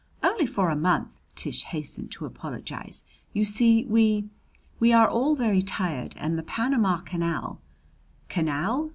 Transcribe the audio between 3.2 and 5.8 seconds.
"You see, we we are all very